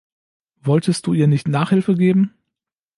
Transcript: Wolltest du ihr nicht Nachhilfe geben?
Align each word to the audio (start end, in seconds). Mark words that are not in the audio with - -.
Wolltest 0.63 1.05
du 1.05 1.13
ihr 1.13 1.27
nicht 1.27 1.47
Nachhilfe 1.47 1.93
geben? 1.93 2.33